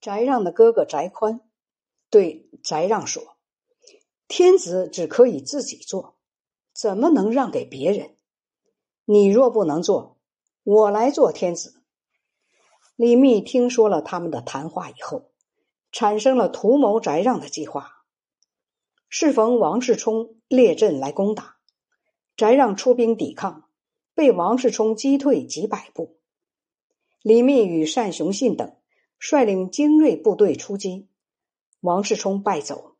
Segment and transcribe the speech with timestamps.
[0.00, 1.40] 翟让的哥哥翟宽
[2.08, 3.36] 对翟让说
[4.26, 6.16] ：“天子只可以自己做，
[6.72, 8.16] 怎么能让给别人？
[9.04, 10.18] 你若不能做，
[10.62, 11.82] 我来做天子。”
[12.96, 15.30] 李密听说了他们的谈话以后，
[15.92, 18.04] 产生了图谋翟让的计划。
[19.08, 21.56] 适逢王世充列阵来攻打，
[22.36, 23.68] 翟让出兵抵抗，
[24.14, 26.18] 被王世充击退几百步。
[27.22, 28.76] 李密与单雄信等。
[29.20, 31.06] 率领精锐部队出击，
[31.80, 32.96] 王世充败走。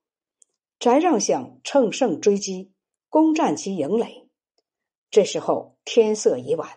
[0.78, 2.72] 翟让想乘胜追击，
[3.08, 4.28] 攻占其营垒。
[5.10, 6.68] 这时候天色已晚，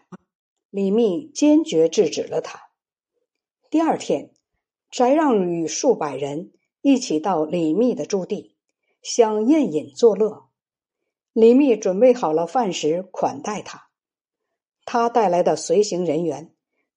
[0.69, 2.69] 李密坚决制止了他。
[3.69, 4.31] 第二天，
[4.89, 8.55] 翟让与数百人一起到李密的驻地，
[9.01, 10.49] 想宴饮作乐。
[11.33, 13.89] 李密准备好了饭食款待他，
[14.85, 16.53] 他带来的随行人员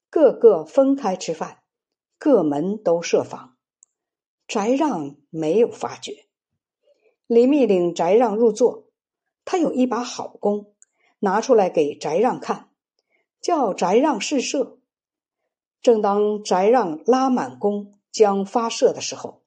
[0.09, 1.63] 个个分开吃饭。
[2.19, 3.57] 各门都设防，
[4.49, 6.27] 翟让没有发觉。
[7.27, 8.89] 李密领翟让入座，
[9.45, 10.75] 他有一把好弓，
[11.19, 12.71] 拿出来给翟让看，
[13.41, 14.79] 叫翟让试射。
[15.83, 19.43] 正当翟让拉满弓将发射的时候，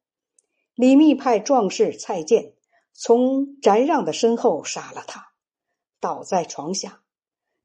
[0.76, 2.54] 李密派壮士蔡健
[2.94, 5.34] 从翟让的身后杀了他，
[6.00, 7.02] 倒在床下。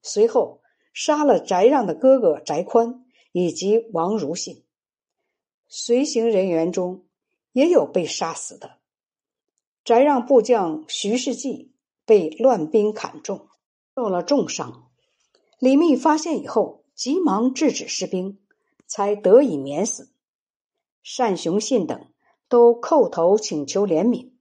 [0.02, 4.64] 随后杀了翟让的哥哥翟宽以及王如信。
[5.68, 7.04] 随行人员中
[7.52, 8.78] 也有被杀死的。
[9.84, 11.72] 翟让部将徐世绩
[12.04, 13.48] 被乱兵砍中，
[13.94, 14.90] 受了重伤。
[15.58, 18.38] 李密发现以后，急忙制止士兵，
[18.86, 20.10] 才得以免死。
[21.18, 22.06] 单雄信等
[22.48, 24.32] 都叩头请求怜悯，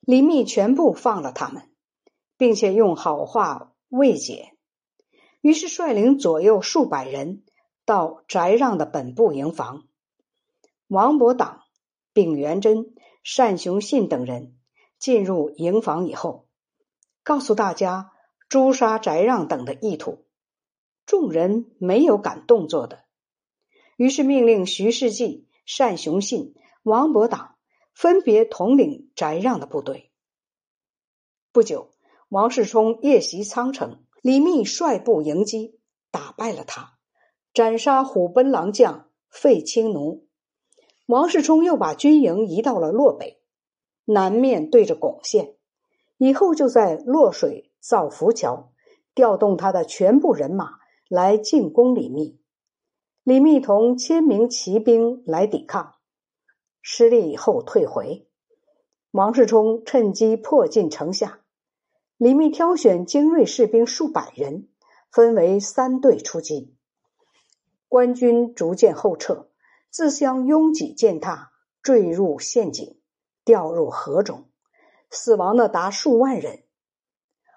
[0.00, 1.70] 李密全部放了他们，
[2.36, 4.52] 并且用好话慰解。
[5.40, 7.42] 于是率领左右数百人
[7.84, 9.88] 到翟让的本部营房。
[10.92, 11.62] 王伯党、
[12.12, 12.92] 丙元贞、
[13.34, 14.58] 单雄信等人
[14.98, 16.48] 进入营房以后，
[17.22, 18.12] 告诉大家
[18.50, 20.26] 诛杀翟让等的意图。
[21.06, 23.04] 众人没有敢动作的，
[23.96, 25.48] 于是命令徐世绩、
[25.78, 27.56] 单雄信、王伯党
[27.94, 30.12] 分别统领翟让的部队。
[31.52, 31.90] 不久，
[32.28, 36.98] 王世充夜袭仓城，李密率部迎击，打败了他，
[37.54, 40.28] 斩杀虎贲郎将费青奴。
[41.12, 43.38] 王世充又把军营移到了洛北，
[44.06, 45.56] 南面对着巩县，
[46.16, 48.72] 以后就在洛水造浮桥，
[49.14, 50.78] 调动他的全部人马
[51.10, 52.40] 来进攻李密。
[53.24, 55.96] 李密同千名骑兵来抵抗，
[56.80, 58.26] 失利以后退回。
[59.10, 61.40] 王世充趁机迫进城下，
[62.16, 64.66] 李密挑选精锐士兵数百人，
[65.10, 66.74] 分为三队出击，
[67.86, 69.50] 官军逐渐后撤。
[69.92, 72.98] 自相拥挤践踏，坠入陷阱，
[73.44, 74.48] 掉入河中，
[75.10, 76.62] 死亡的达数万人。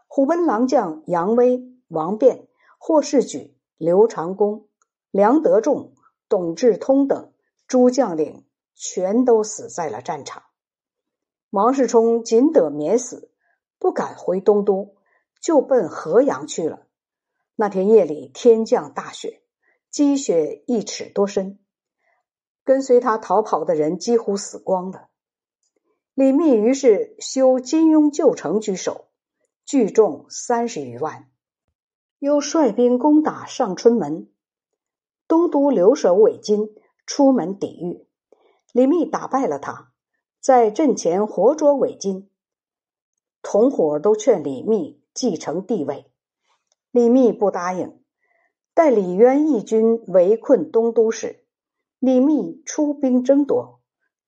[0.08, 4.68] 虎贲郎将杨威、王辩、霍世举、刘长恭、
[5.12, 5.94] 梁德仲、
[6.28, 7.32] 董志通等
[7.68, 10.44] 诸将领全都死在了战场。
[11.52, 13.32] 王世充仅得免死，
[13.80, 14.98] 不敢回东都，
[15.40, 16.86] 就奔河阳去了。
[17.56, 19.42] 那天夜里，天降大雪，
[19.90, 21.60] 积雪一尺多深。
[22.66, 25.08] 跟随他逃跑的人几乎死光了。
[26.16, 29.06] 李密于是修金庸旧城居守，
[29.66, 31.30] 聚众三十余万，
[32.20, 34.30] 又率兵攻打上春门。
[35.28, 36.76] 东都留守韦金
[37.06, 38.08] 出门抵御，
[38.74, 39.92] 李密打败了他，
[40.40, 42.30] 在阵前活捉韦金。
[43.42, 46.12] 同伙都劝李密继承帝位，
[46.92, 48.02] 李密不答应，
[48.74, 51.45] 待李渊义军围困东都时。
[52.06, 53.82] 李密出兵争夺，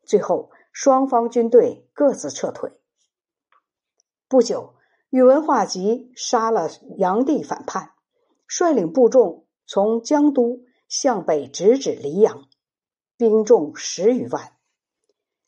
[0.03, 2.71] 最后双方军队各自撤退。
[4.27, 4.73] 不久，
[5.11, 7.91] 宇文化及杀了炀帝反叛，
[8.47, 12.47] 率领部众从江都向北直指黎阳，
[13.15, 14.53] 兵众十余万。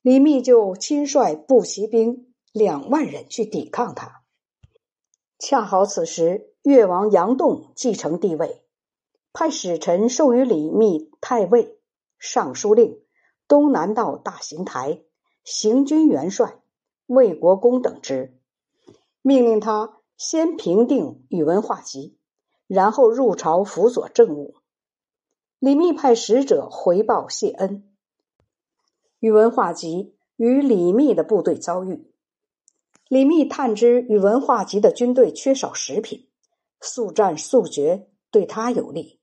[0.04, 4.22] 李密就亲率步骑兵两万人去抵抗他。
[5.40, 8.64] 恰好此时，越王杨栋继承帝位，
[9.34, 11.79] 派使臣授予李密太尉。
[12.20, 13.00] 尚书令、
[13.48, 15.02] 东南道大行台、
[15.44, 16.60] 行军元帅、
[17.08, 18.38] 魏国公等职，
[19.22, 22.18] 命令他先平定宇文化及，
[22.68, 24.56] 然后入朝辅佐政务。
[25.60, 27.90] 李密派使者回报谢恩。
[29.20, 32.12] 宇文化及与李密的部队遭遇，
[33.08, 36.30] 李密探知宇文化及的军队缺少食品，
[36.80, 39.20] 速战速决对他有利，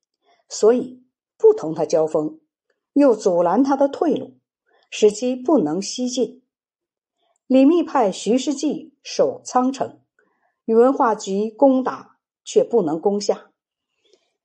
[0.48, 1.04] 所以
[1.38, 2.40] 不同他交锋。
[2.96, 4.38] 又阻拦他的退路，
[4.90, 6.42] 使其不能西进。
[7.46, 10.00] 李密派徐世绩守仓城，
[10.64, 13.50] 宇文化及攻打，却不能攻下。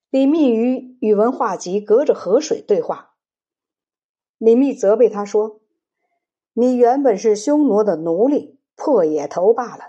[0.10, 3.14] 李密与宇文化及隔着河水对话。
[4.38, 5.62] 李密责备他说
[6.52, 9.86] ：“你原本是匈奴的奴隶、破野头罢了，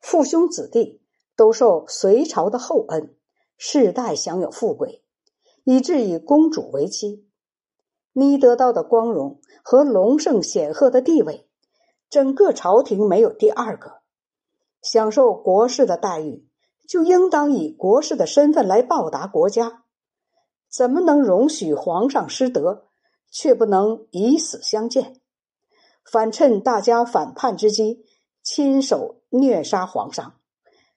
[0.00, 1.00] 父兄子弟
[1.34, 3.16] 都受隋朝的厚恩，
[3.56, 5.02] 世代享有富贵，
[5.64, 7.26] 以致以公主为妻。
[8.12, 11.46] 你得到的光荣和隆盛显赫的地位。”
[12.10, 14.00] 整个朝廷没有第二个，
[14.82, 16.44] 享受国士的待遇，
[16.88, 19.84] 就应当以国士的身份来报答国家。
[20.68, 22.86] 怎么能容许皇上失德，
[23.30, 25.20] 却不能以死相见？
[26.04, 28.04] 反趁大家反叛之机，
[28.42, 30.34] 亲手虐杀皇上，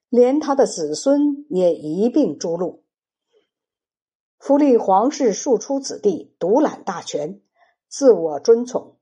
[0.10, 2.82] 连他的子孙也一并诛戮。
[4.45, 7.40] 福利皇室庶出子弟，独揽大权，
[7.88, 8.98] 自我尊崇。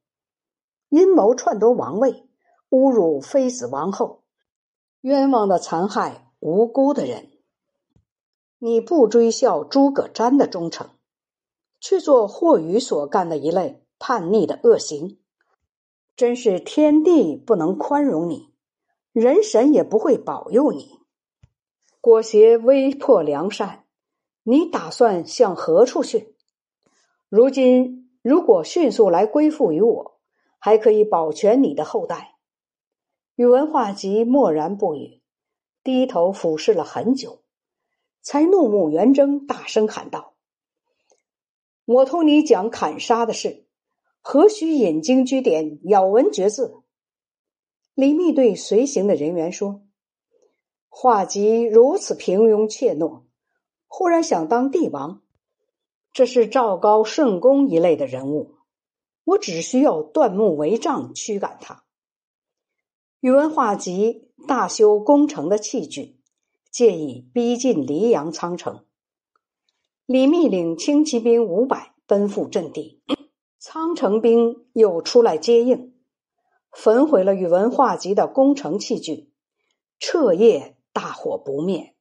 [0.89, 2.29] 阴谋篡夺王位，
[2.69, 4.21] 侮辱妃子王后，
[4.99, 7.31] 冤枉的残害无辜的人。
[8.59, 10.91] 你不追效诸葛瞻的忠诚，
[11.79, 15.17] 去做霍宇所干的一类叛逆的恶行，
[16.15, 18.53] 真是天地不能宽容你，
[19.11, 20.99] 人神也不会保佑你。
[21.99, 23.80] 裹挟威迫良善，
[24.43, 26.35] 你打算向何处去？
[27.29, 30.11] 如今如果迅速来归附于我。
[30.63, 32.35] 还可以保全你的后代。
[33.33, 35.23] 宇文化及默然不语，
[35.83, 37.41] 低头俯视了很久，
[38.21, 40.35] 才怒目圆睁，大声喊道
[41.85, 43.65] ：“我同你讲砍杀的事，
[44.21, 46.83] 何须引经据典、咬文嚼字？”
[47.95, 49.81] 李密对随行的人员说
[50.89, 53.23] ：“化及如此平庸怯懦，
[53.93, 55.21] 忽然想当帝王，
[56.13, 58.55] 这是赵高、圣公一类的人物。”
[59.23, 61.83] 我只需要断木为杖驱赶他。
[63.19, 66.17] 宇文化及大修攻城的器具，
[66.71, 68.85] 借以逼近黎阳仓城。
[70.05, 73.03] 李密领轻骑兵五百奔赴阵地，
[73.59, 75.93] 仓城兵又出来接应，
[76.71, 79.31] 焚毁了宇文化及的攻城器具，
[79.99, 81.95] 彻夜大火不灭。